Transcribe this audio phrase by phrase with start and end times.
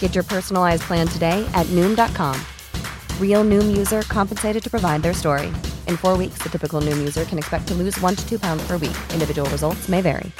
[0.00, 2.36] Get your personalized plan today at Noom.com.
[3.20, 5.46] Real Noom user compensated to provide their story.
[5.86, 8.66] In four weeks, the typical Noom user can expect to lose one to two pounds
[8.66, 8.96] per week.
[9.12, 10.32] Individual results may vary.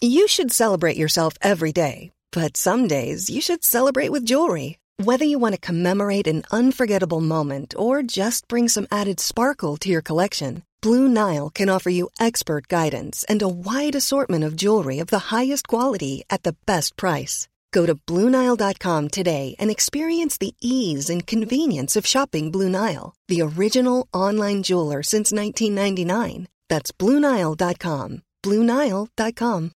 [0.00, 4.78] You should celebrate yourself every day, but some days you should celebrate with jewelry.
[5.02, 9.90] Whether you want to commemorate an unforgettable moment or just bring some added sparkle to
[9.90, 14.98] your collection, Blue Nile can offer you expert guidance and a wide assortment of jewelry
[14.98, 17.48] of the highest quality at the best price.
[17.76, 23.42] Go to BlueNile.com today and experience the ease and convenience of shopping Blue Nile, the
[23.42, 26.48] original online jeweler since 1999.
[26.70, 28.22] That's BlueNile.com.
[28.42, 29.72] BlueNile.com.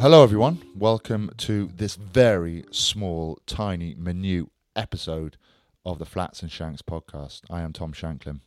[0.00, 0.58] Hello, everyone.
[0.74, 5.36] Welcome to this very small, tiny, minute episode
[5.84, 7.42] of the Flats and Shanks podcast.
[7.48, 8.40] I am Tom Shanklin.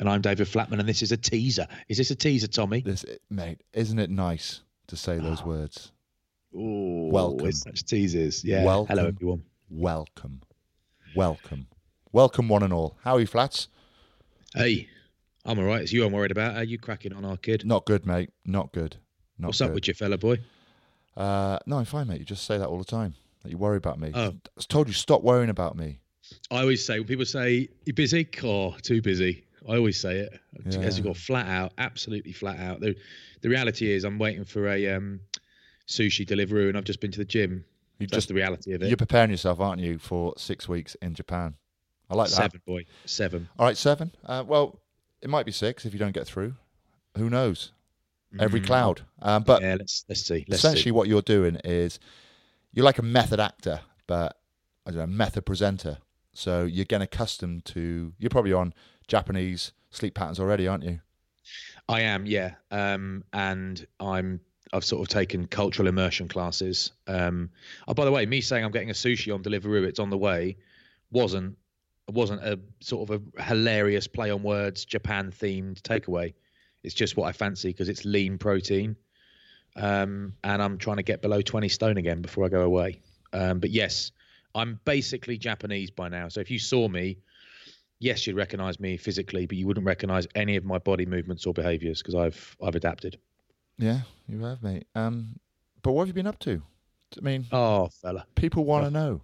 [0.00, 1.66] And I'm David Flatman, and this is a teaser.
[1.88, 2.80] Is this a teaser, Tommy?
[2.80, 5.46] This, mate, isn't it nice to say those Oh.
[5.46, 5.92] words?
[6.54, 7.52] Ooh, Welcome.
[7.52, 8.44] such teasers.
[8.44, 8.64] Yeah.
[8.64, 8.96] Welcome.
[8.96, 9.44] Hello, everyone.
[9.70, 10.42] Welcome,
[11.16, 11.66] welcome,
[12.12, 12.96] welcome, one and all.
[13.02, 13.68] How are you, Flats?
[14.54, 14.88] Hey,
[15.44, 15.82] I'm all right.
[15.82, 16.54] It's you I'm worried about.
[16.54, 17.64] How you cracking on our kid?
[17.64, 18.30] Not good, mate.
[18.44, 18.96] Not good.
[19.38, 19.68] Not What's good.
[19.68, 20.38] up with you, fella boy?
[21.16, 22.18] Uh, no, I'm fine, mate.
[22.18, 23.14] You just say that all the time.
[23.42, 24.10] That you worry about me.
[24.14, 24.34] Oh.
[24.58, 26.00] I told you stop worrying about me.
[26.50, 29.43] I always say when people say you busy, or too busy.
[29.68, 30.80] I always say it Yeah.
[30.80, 32.80] as you got flat out, absolutely flat out.
[32.80, 32.94] The
[33.40, 35.20] the reality is, I'm waiting for a um,
[35.88, 37.64] sushi delivery, and I've just been to the gym.
[37.98, 38.88] You That's just the reality of it.
[38.88, 41.54] you're preparing yourself, aren't you, for six weeks in Japan?
[42.10, 42.34] I like that.
[42.36, 43.48] Seven, boy, seven.
[43.58, 44.12] All right, seven.
[44.24, 44.80] Uh, well,
[45.22, 46.54] it might be six if you don't get through.
[47.16, 47.72] Who knows?
[48.38, 48.66] Every Mm.
[48.66, 49.00] cloud.
[49.22, 50.44] Um, but yeah, let's let's see.
[50.48, 50.90] Let's essentially, see.
[50.90, 52.00] what you're doing is
[52.72, 54.36] you're like a method actor, but
[54.84, 55.98] I don't know, method presenter.
[56.32, 58.12] So you're getting accustomed to.
[58.18, 58.74] You're probably on
[59.08, 61.00] Japanese sleep patterns already, aren't you?
[61.88, 62.54] I am, yeah.
[62.70, 64.40] Um, and I'm
[64.72, 66.92] I've sort of taken cultural immersion classes.
[67.06, 67.50] Um,
[67.86, 70.18] oh, by the way, me saying I'm getting a sushi on Deliveroo, it's on the
[70.18, 70.56] way,
[71.10, 71.56] wasn't
[72.10, 76.34] wasn't a sort of a hilarious play on words, Japan themed takeaway.
[76.82, 78.96] It's just what I fancy because it's lean protein,
[79.76, 83.00] um, and I'm trying to get below 20 stone again before I go away.
[83.32, 84.12] Um, but yes,
[84.54, 86.28] I'm basically Japanese by now.
[86.28, 87.18] So if you saw me,
[88.00, 91.54] yes, you'd recognize me physically, but you wouldn't recognize any of my body movements or
[91.54, 93.18] behaviors because I've I've adapted.
[93.78, 94.86] Yeah, you have, mate.
[94.94, 95.38] Um,
[95.82, 96.62] but what have you been up to?
[97.16, 98.26] I mean, Oh, fella.
[98.34, 99.20] people want to know.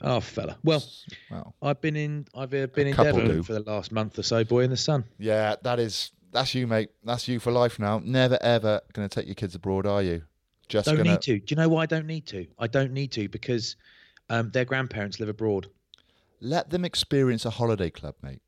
[0.00, 0.56] Oh, fella.
[0.64, 0.82] Well,
[1.30, 3.42] Well, I've been in I've uh, been in Devon do.
[3.42, 5.04] for the last month or so, boy in the sun.
[5.18, 6.90] yeah, that is that's you, mate.
[7.04, 8.00] That's you for life now.
[8.02, 10.22] Never ever going to take your kids abroad, are you?
[10.68, 11.38] Just Don't gonna need to.
[11.38, 12.46] Do you know why I don't need to?
[12.58, 13.76] I don't need to because
[14.30, 15.66] um, their grandparents live abroad.
[16.42, 18.42] Let them experience a holiday club, mate.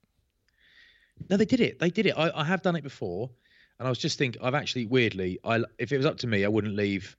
[1.30, 1.78] No, they did it.
[1.78, 2.14] They did it.
[2.16, 3.30] I, I have done it before,
[3.78, 4.42] and I was just thinking.
[4.42, 7.16] I've actually weirdly, I if it was up to me, I wouldn't leave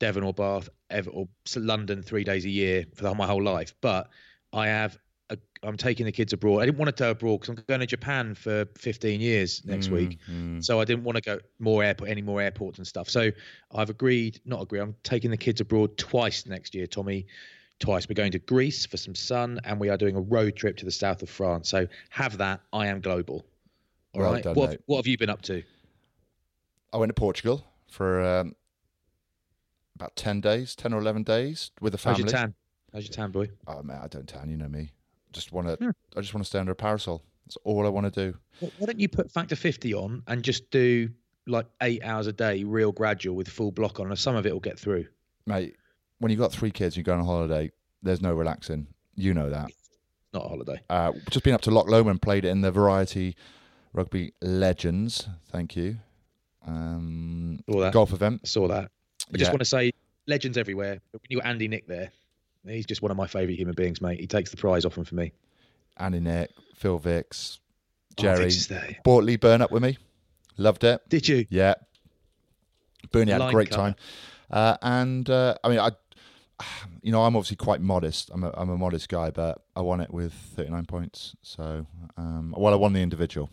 [0.00, 3.74] Devon or Bath ever or London three days a year for the, my whole life.
[3.80, 4.10] But
[4.52, 4.98] I have.
[5.30, 6.58] A, I'm taking the kids abroad.
[6.58, 9.88] I didn't want to go abroad because I'm going to Japan for 15 years next
[9.88, 10.18] week.
[10.30, 10.60] Mm-hmm.
[10.60, 13.08] So I didn't want to go more airport, any more airports and stuff.
[13.08, 13.30] So
[13.74, 14.80] I've agreed, not agreed.
[14.80, 17.26] I'm taking the kids abroad twice next year, Tommy.
[17.84, 18.08] Twice.
[18.08, 20.84] We're going to Greece for some sun, and we are doing a road trip to
[20.86, 21.68] the south of France.
[21.68, 22.60] So have that.
[22.72, 23.44] I am global.
[24.14, 24.42] All right.
[24.44, 25.62] Well done, what, what have you been up to?
[26.92, 28.54] I went to Portugal for um,
[29.96, 32.30] about ten days, ten or eleven days with the How's family.
[32.32, 32.54] your tan?
[32.92, 33.50] How's your tan, boy?
[33.66, 34.48] Oh man, I don't tan.
[34.50, 34.92] You know me.
[35.32, 35.74] Just want to.
[35.76, 35.90] Hmm.
[36.16, 37.22] I just want to stay under a parasol.
[37.46, 38.38] That's all I want to do.
[38.60, 41.10] Wh- Why don't you put factor 50 on and just do
[41.46, 44.52] like eight hours a day, real gradual with full block on, and some of it
[44.52, 45.06] will get through.
[45.46, 45.76] mate.
[46.18, 47.70] When you've got three kids, you go on a holiday.
[48.02, 48.86] There's no relaxing.
[49.14, 49.70] You know that.
[50.32, 50.80] Not a holiday.
[50.90, 53.36] Uh, just been up to Loch Lomond, played it in the Variety
[53.92, 55.28] Rugby Legends.
[55.50, 55.96] Thank you.
[56.66, 57.92] um, Saw that.
[57.92, 58.40] golf event.
[58.44, 58.90] I saw that.
[59.32, 59.92] I just want to say,
[60.26, 61.00] legends everywhere.
[61.12, 62.10] But you got Andy Nick there,
[62.66, 64.20] he's just one of my favourite human beings, mate.
[64.20, 65.32] He takes the prize often for me.
[65.98, 67.58] Andy Nick, Phil Vicks,
[68.18, 68.38] Oh, Jerry.
[68.44, 68.96] Vic's is there.
[69.04, 69.98] Bought Lee Burn up with me.
[70.56, 71.00] Loved it.
[71.08, 71.46] Did you?
[71.50, 71.74] Yeah.
[73.12, 73.76] Bernie had a great cut.
[73.76, 73.94] time.
[74.50, 75.90] Uh, and uh, I mean, I,
[77.02, 78.30] you know, I'm obviously quite modest.
[78.32, 81.36] I'm a, I'm a modest guy, but I won it with 39 points.
[81.42, 81.86] So,
[82.16, 83.50] um, well, I won the individual.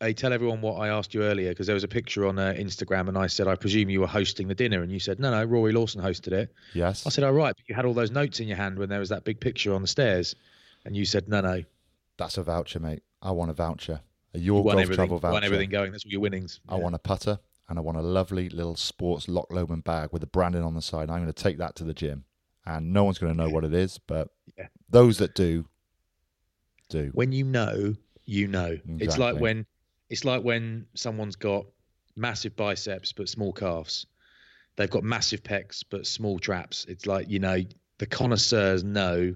[0.00, 2.52] Hey, tell everyone what I asked you earlier because there was a picture on uh,
[2.56, 4.82] Instagram and I said, I presume you were hosting the dinner.
[4.82, 6.52] And you said, no, no, Rory Lawson hosted it.
[6.74, 7.06] Yes.
[7.06, 9.00] I said, all right, but you had all those notes in your hand when there
[9.00, 10.34] was that big picture on the stairs.
[10.84, 11.62] And you said, no, no,
[12.18, 13.02] That's a voucher, mate.
[13.22, 14.00] I want a voucher.
[14.34, 15.32] A Your won Golf Travel you voucher.
[15.32, 15.92] won everything going.
[15.92, 16.60] That's all your winnings.
[16.68, 17.38] I want a putter
[17.68, 20.82] and I want a lovely little sports Loch Lomond bag with the branding on the
[20.82, 21.10] side.
[21.10, 22.24] I'm going to take that to the gym,
[22.64, 24.28] and no one's going to know what it is, but
[24.58, 24.68] Yeah.
[24.88, 25.66] those that do,
[26.88, 27.10] do.
[27.14, 28.78] when you know, you know.
[28.98, 29.66] It's like when
[30.08, 31.66] it's like when someone's got
[32.16, 34.06] massive biceps but small calves.
[34.76, 36.84] They've got massive pecs but small traps.
[36.88, 37.58] It's like you know
[37.98, 39.34] the connoisseurs know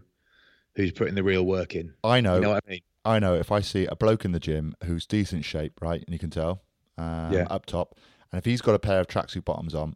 [0.75, 1.94] who's putting the real work in.
[2.05, 2.37] I know.
[2.37, 2.81] You know what I mean?
[3.05, 6.12] I know if I see a bloke in the gym who's decent shape, right, and
[6.12, 6.62] you can tell
[6.99, 7.47] um, Yeah.
[7.50, 7.99] up top,
[8.32, 9.94] and if he's got a pair of tracksuit bottoms on,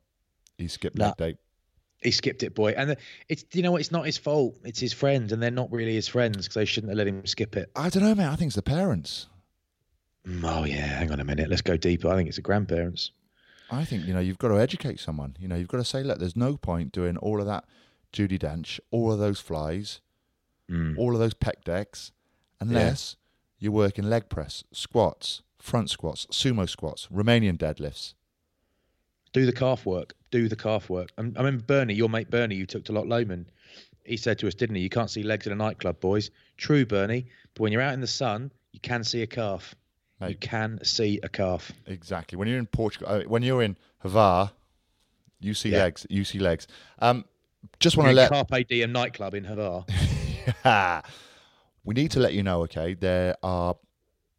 [0.59, 1.07] he's skipped Nah.
[1.07, 1.37] leg day.
[2.03, 2.73] He skipped it, boy.
[2.77, 2.97] And
[3.29, 3.77] it's you know?
[3.77, 4.57] It's not his fault.
[4.65, 7.25] It's his friends, and they're not really his friends because they shouldn't have let him
[7.27, 7.71] skip it.
[7.75, 8.27] I don't know, mate.
[8.27, 9.29] I think it's the parents.
[10.27, 11.49] Mm, Oh yeah, hang on a minute.
[11.49, 12.09] Let's go deeper.
[12.09, 13.11] I think it's the grandparents.
[13.71, 15.37] I think you know you've got to educate someone.
[15.41, 17.65] You know you've got to say, look, there's no point doing all of that
[18.13, 20.01] Judi Dench, all of those flies,
[20.71, 20.97] Mm.
[20.99, 22.11] all of those pec decks,
[22.61, 23.17] unless
[23.59, 28.15] you're working leg press, squats, front squats, sumo squats, Romanian deadlifts.
[29.35, 30.15] Do the calf work.
[30.31, 31.11] Do the calf work.
[31.19, 33.47] I, I remember Bernie, your mate Bernie, you took to Loch Lomond.
[34.05, 34.83] He said to us, didn't he?
[34.83, 36.31] You can't see legs in a nightclub, boys.
[36.57, 37.27] True, Bernie.
[37.55, 39.75] But when you're out in the sun, you can see a calf.
[40.27, 41.71] You can see a calf.
[41.87, 42.39] Exactly.
[42.39, 44.53] When you're in Portugal, uh, when you're in Hvar,
[45.41, 45.79] you see Yeah.
[45.81, 46.07] legs.
[46.09, 46.67] You see legs.
[47.01, 47.27] Um,
[47.79, 49.85] just want to let Carpe Diem nightclub in Hvar.
[51.85, 52.63] we need to let you know.
[52.63, 53.77] Okay, there are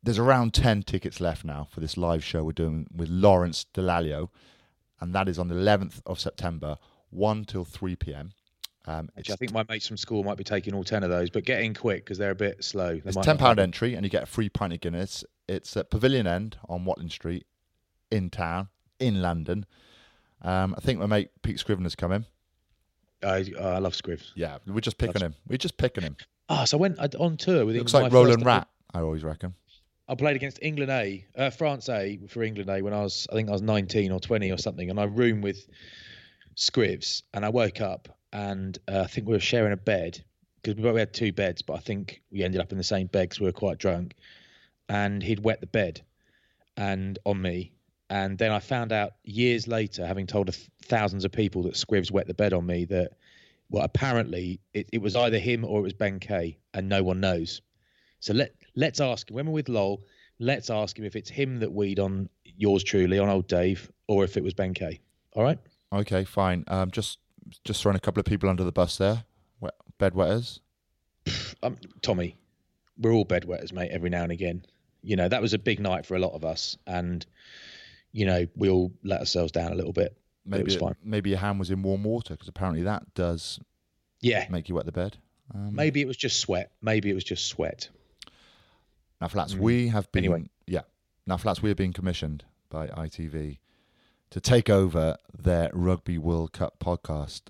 [0.01, 4.29] there's around ten tickets left now for this live show we're doing with Lawrence Dallaglio,
[5.01, 6.77] and that is on the 11th of September,
[7.09, 8.31] one till three p.m.
[8.87, 11.31] Um, Which I think my mates from school might be taking all 10 of those,
[11.31, 12.93] but get in quick because they're a bit slow.
[12.93, 14.79] They It's might ten not pound have- entry, and you get a free pint of
[14.79, 15.23] Guinness.
[15.47, 17.47] It's at Pavilion End on Watling Street,
[18.11, 18.67] in town,
[18.99, 19.65] in London.
[20.43, 22.25] Um, I think my mate Pete Scrivener's coming.
[23.23, 24.31] I, oh, I love Scrivs.
[24.35, 25.33] Yeah, we're just picking him.
[25.47, 26.15] We're just picking him.
[26.49, 28.13] Oh, so I went on tour with Looks England.
[28.13, 28.67] like Roland Rat.
[28.93, 29.55] I always reckon.
[30.07, 33.35] I played against England A, uh, France A for England A when I was, I
[33.35, 35.67] think I was 19 or 20 or something, and I roomed with
[36.55, 40.21] Scrivs, and I woke up and uh, I think we were sharing a bed
[40.61, 43.29] because we had two beds, but I think we ended up in the same bed
[43.29, 44.15] because we were quite drunk,
[44.89, 46.01] and he'd wet the bed,
[46.75, 47.71] and on me,
[48.09, 50.53] and then I found out years later, having told
[50.83, 53.13] thousands of people that Scrivs wet the bed on me, that
[53.69, 57.19] well apparently it, it was either him or it was Ben Kay, and no one
[57.19, 57.61] knows.
[58.25, 60.01] So let let's ask him when we're with Lowell.
[60.39, 64.23] Let's ask him if it's him that weed on yours truly on old Dave, or
[64.23, 64.99] if it was Ben Kay.
[65.33, 65.59] All right.
[65.93, 66.63] Okay, fine.
[66.67, 67.19] Um, just
[67.63, 69.25] just throwing a couple of people under the bus there.
[69.59, 70.59] Wet, bedwetters.
[71.61, 72.35] Um, Tommy,
[72.97, 73.91] we're all bedwetters, mate.
[73.91, 74.65] Every now and again,
[75.03, 77.23] you know that was a big night for a lot of us, and
[78.11, 80.17] you know we all let ourselves down a little bit.
[80.47, 80.95] Maybe it was fine.
[81.03, 83.59] maybe your hand was in warm water because apparently that does
[84.21, 85.15] Yeah, make you wet the bed.
[85.53, 86.71] Um, maybe it was just sweat.
[86.81, 87.89] Maybe it was just sweat.
[89.21, 90.33] Now, flats, we have been Mm.
[90.33, 90.49] Anyway.
[90.67, 90.81] yeah.
[91.25, 93.59] Now, flats, we have been commissioned by ITV
[94.31, 97.43] to take over their Rugby World Cup podcast.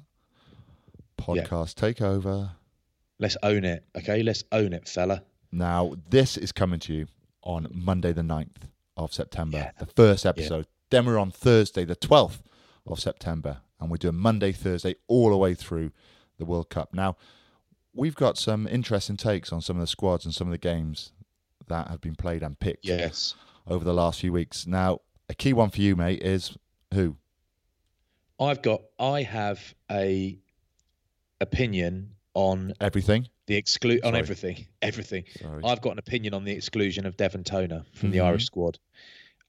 [1.17, 2.51] Podcast takeover.
[3.19, 4.21] Let's own it, okay?
[4.23, 5.23] Let's own it, fella.
[5.51, 7.07] Now, this is coming to you
[7.41, 8.67] on Monday, the 9th
[8.97, 9.71] of September, Yeah.
[9.79, 10.67] the first episode.
[10.89, 12.41] Then we're on Thursday, the 12th
[12.85, 15.91] of September, and we're doing Monday, Thursday, all the way through
[16.37, 16.93] the World Cup.
[16.93, 17.15] Now,
[17.93, 21.13] we've got some interesting takes on some of the squads and some of the games
[21.67, 23.35] that have been played and picked Yes.
[23.67, 24.65] over the last few weeks.
[24.67, 26.55] Now, a key one for you, mate, is
[26.93, 27.17] who?
[28.39, 28.81] I've got.
[28.99, 30.37] I have a
[31.41, 33.27] opinion on Everything.
[33.47, 34.67] the exclude on everything.
[34.81, 35.23] Everything.
[35.41, 35.63] Sorry.
[35.63, 38.25] I've got an opinion on the exclusion of Devin Toner from the Mhm.
[38.25, 38.79] Irish squad,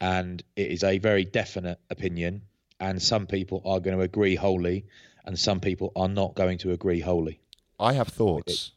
[0.00, 2.42] and it is a very definite opinion.
[2.78, 4.85] And some people are going to agree wholly,
[5.25, 7.40] and some people are not going to agree wholly.
[7.80, 8.73] I have thoughts.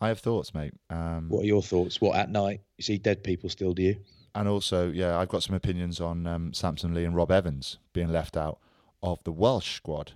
[0.00, 0.74] I have thoughts, mate.
[0.90, 2.00] Um, What are your thoughts?
[2.00, 3.72] What at night you see dead people still?
[3.72, 3.96] Do you?
[4.34, 8.08] And also, yeah, I've got some opinions on um, Samson Lee and Rob Evans being
[8.12, 8.58] left out
[9.02, 10.12] of the Welsh squad.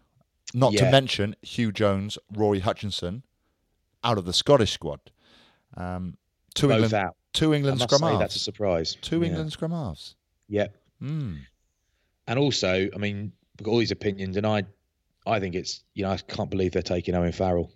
[0.52, 3.22] Not to mention Huw Jones, Rory Hutchinson
[4.04, 5.00] out of the Scottish squad.
[5.76, 6.16] Um,
[6.54, 7.16] two Both England, out.
[7.32, 8.96] two England scrum say that's a surprise.
[9.00, 9.28] Two Yeah.
[9.28, 10.16] England scrum halves.
[10.48, 10.66] Yeah.
[10.98, 11.36] Hmm.
[12.26, 14.64] And also, I mean, we've got all these opinions, and I,
[15.26, 17.70] I think it's you know I can't believe they're taking Owen Farrell.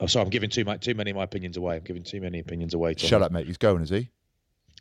[0.00, 1.76] Oh, sorry, I'm giving too much, too many of my opinions away.
[1.76, 2.94] I'm giving too many opinions away.
[2.94, 3.08] Tom.
[3.08, 3.46] Shut up, mate.
[3.46, 4.08] He's going, is he?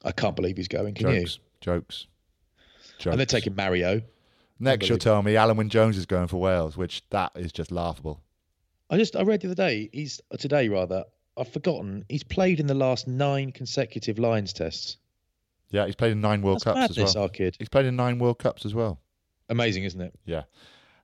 [0.04, 0.94] I can't believe he's going.
[0.94, 1.20] Can you?
[1.22, 1.40] Jokes.
[1.62, 2.08] Jokes.
[3.00, 3.06] Jokes.
[3.12, 4.02] And they're taking Mario.
[4.60, 7.72] Next, you'll tell me Alun Wyn Jones is going for Wales, which that is just
[7.72, 8.22] laughable.
[8.90, 9.90] I just I read the other day.
[9.94, 11.06] He's today rather.
[11.38, 12.04] I've forgotten.
[12.10, 14.98] He's played in the last nine consecutive Lions tests.
[15.70, 17.24] Yeah, he's played in nine World That's Cups madness, as well.
[17.24, 17.56] our kid.
[17.60, 19.00] He's played in nine World Cups as well.
[19.50, 20.14] Amazing, isn't it?
[20.26, 20.44] Yeah.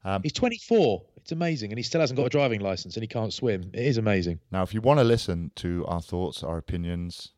[0.05, 1.01] Um, He's 24.
[1.17, 3.71] It's amazing, and he still hasn't got a driving license, and he can't swim.
[3.74, 4.39] It is amazing.
[4.51, 7.31] Now, if you want to listen to our thoughts, our opinions,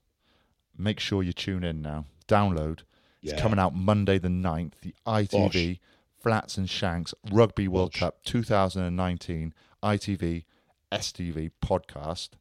[0.78, 2.06] make sure you tune in now.
[2.28, 2.82] Download.
[3.24, 3.40] It's Yeah.
[3.42, 4.74] coming out Monday the 9th.
[4.82, 5.80] The ITV
[6.20, 8.00] Flats and Shanks Rugby World Bosh.
[8.02, 10.44] Cup 2019 ITV
[10.92, 12.32] STV podcast.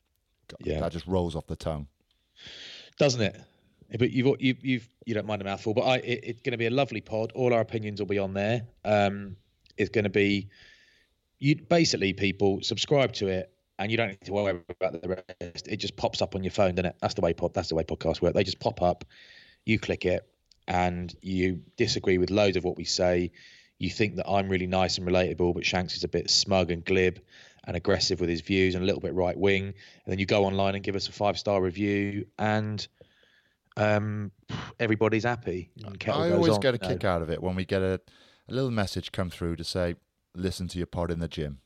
[0.48, 0.80] God, Yeah.
[0.80, 1.86] That just rolls off the tongue.
[2.98, 3.40] doesn't it?
[3.98, 6.58] But you've you, you've you don't mind a mouthful, but I it, it's going to
[6.58, 7.30] be a lovely pod.
[7.36, 8.66] All our opinions will be on there.
[8.84, 9.36] Um,
[9.76, 10.48] it's going to be
[11.38, 15.68] you basically people subscribe to it, and you don't need to worry about the rest.
[15.68, 16.96] It just pops up on your phone, doesn't it?
[17.00, 17.54] That's the way pod.
[17.54, 18.34] That's the way podcasts work.
[18.34, 19.04] They just pop up.
[19.64, 20.28] You click it,
[20.68, 23.32] and you disagree with loads of what we say.
[23.78, 26.82] You think that I'm really nice and relatable, but Shanks is a bit smug and
[26.84, 27.20] glib
[27.64, 29.64] and aggressive with his views and a little bit right wing.
[29.64, 29.74] And
[30.06, 32.86] then you go online and give us a five star review, and
[33.76, 34.30] um,
[34.80, 35.70] everybody's happy.
[35.84, 36.94] And I always on, get a you know.
[36.94, 38.00] kick out of it when we get a,
[38.48, 39.96] a little message come through to say,
[40.34, 41.58] listen to your pod in the gym.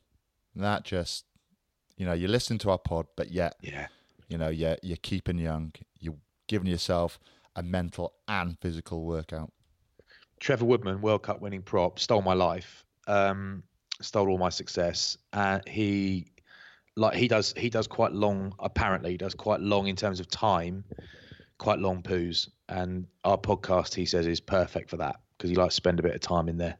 [0.54, 1.24] And that just,
[1.96, 3.88] you know, you listen to our pod, but yet, Yeah,
[4.28, 5.72] you know, you're, you're keeping young.
[5.98, 6.16] You're
[6.48, 7.18] giving yourself
[7.56, 9.52] a mental and physical workout.
[10.38, 13.62] Trevor Woodman, World Cup winning prop, stole my life, um,
[14.00, 15.18] stole all my success.
[15.34, 16.32] And he,
[16.96, 18.54] like he does, he does quite long.
[18.58, 20.84] Apparently, he does quite long in terms of time,
[21.58, 22.48] quite long poos.
[22.70, 26.02] And our podcast, he says, is perfect for that because he likes to spend a
[26.02, 26.76] bit of time in there.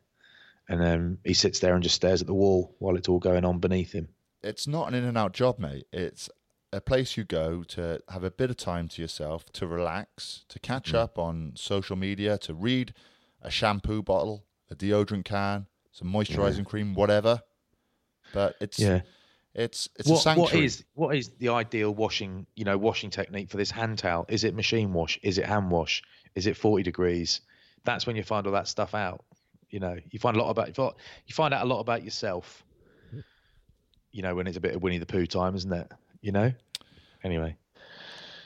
[0.68, 3.46] And then he sits there and just stares at the wall while it's all going
[3.46, 4.08] on beneath him.
[4.42, 5.86] It's not an in and out job, mate.
[5.92, 6.28] It's
[6.72, 10.58] a place you go to have a bit of time to yourself, to relax, to
[10.58, 10.98] catch mm.
[10.98, 12.92] up on social media, to read
[13.40, 17.40] a shampoo bottle, a deodorant can, some moisturizing cream, whatever.
[18.34, 19.00] But it's Yeah.
[19.54, 20.42] it's it's a sanctuary.
[20.42, 24.24] what is what is the ideal washing you know washing technique for this hand towel
[24.28, 26.04] is it machine wash is it hand wash
[26.36, 27.40] is it 40 degrees
[27.84, 29.24] that's when you find all that stuff out
[29.70, 32.64] you know you find a lot about you find out a lot about yourself
[34.12, 36.52] you know when it's a bit of winnie the pooh time isn't it you know
[37.24, 37.56] anyway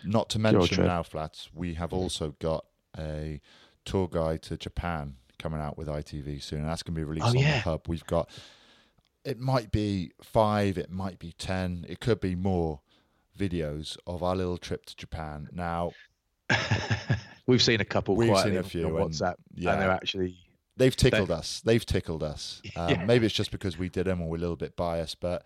[0.05, 1.49] Not to mention now, flats.
[1.55, 1.99] We have mm-hmm.
[1.99, 2.67] also got
[2.99, 3.41] a
[3.85, 7.27] tour guide to Japan coming out with ITV soon, and that's going to be released
[7.27, 7.61] Oh, on the yeah.
[7.61, 7.89] hub.
[7.89, 8.29] We've got
[9.25, 12.81] it might be five, it might be ten, it could be more
[13.39, 15.49] videos of our little trip to Japan.
[15.53, 15.93] Now
[17.47, 19.73] we've seen a couple We've seen a on- few, on and- whatsapp yeah.
[19.73, 20.37] and they're actually
[20.77, 21.61] they've tickled us.
[21.65, 22.61] They've tickled us.
[22.77, 23.05] Um, Yeah.
[23.05, 25.45] Maybe it's just because we did them, or we're a little bit biased, but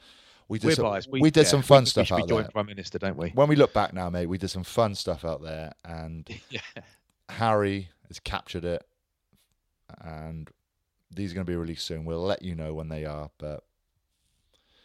[0.49, 2.45] we did we're some, biased we, did yeah, some fun we, stuff we out joint
[2.47, 2.51] there.
[2.53, 5.25] prime minister don't we When we look back now, mate, we did some fun stuff
[5.25, 6.61] out there, and yeah
[7.29, 8.83] Harry has captured it,
[10.01, 10.49] and
[11.15, 12.05] these are going to be released soon.
[12.05, 13.31] We'll let you know when they are.
[13.39, 13.63] But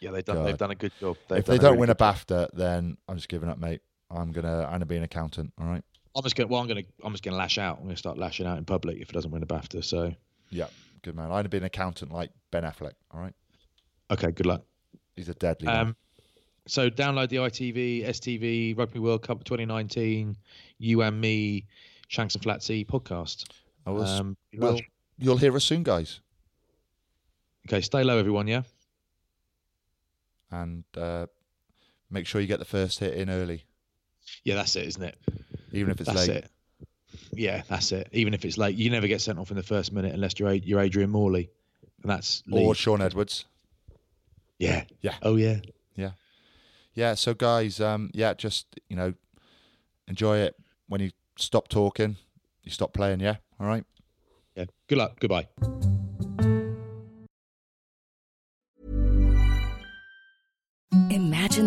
[0.00, 0.46] yeah they've done God.
[0.46, 1.94] they've done a good job They've if they don't really win a.
[1.94, 3.80] BAFTA, then I'm just giving up, mate.
[4.10, 5.52] I'm gonna I'm gonna be an accountant.
[5.58, 5.84] All right.
[6.16, 8.46] I'm just gonna well I'm gonna I'm just gonna lash out I'm gonna start lashing
[8.46, 10.14] out in public if it doesn't win a BAFTA so
[10.50, 10.66] Yeah,
[11.02, 11.30] good man.
[11.32, 12.92] I'd be an accountant like Ben Affleck.
[13.12, 13.34] All right.
[14.10, 14.62] okay good luck
[15.16, 15.80] He's a deadly man.
[15.88, 15.96] Um,
[16.66, 20.36] so download the ITV, STV, Rugby World Cup 2019,
[20.78, 21.66] you and me,
[22.08, 23.44] Shanks and Flatsy podcast.
[23.86, 24.80] I will s- Um, well,
[25.18, 26.20] you'll hear us soon, guys.
[27.68, 28.48] okay, stay low, everyone.
[28.48, 28.62] Yeah,
[30.50, 31.26] and uh,
[32.10, 33.64] make sure you get the first hit in early,
[34.44, 35.18] yeah, that's it, isn't it?
[35.76, 36.36] Even if it's that's late.
[36.44, 36.50] it.
[37.32, 38.08] Yeah, that's it.
[38.12, 40.52] Even if it's late, you never get sent off in the first minute unless you're
[40.52, 41.50] you're Adrian Morley,
[42.02, 42.74] and that's Or.
[42.74, 43.44] Shaun Edwards.
[44.58, 45.14] yeah, Yeah.
[45.22, 45.60] oh yeah.
[45.96, 46.10] yeah.
[46.94, 47.14] Yeah.
[47.14, 49.14] So, guys, um, yeah, just you know,
[50.08, 50.54] enjoy it.
[50.88, 52.16] When you stop talking,
[52.62, 53.20] you stop playing.
[53.20, 53.36] Yeah.
[53.58, 53.84] All right.
[54.54, 54.66] Yeah.
[54.88, 55.18] Good luck.
[55.18, 55.48] Goodbye.